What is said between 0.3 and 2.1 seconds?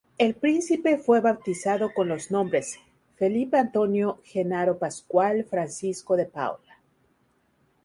Príncipe fue bautizado con